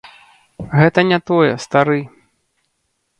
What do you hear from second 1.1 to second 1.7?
не тое,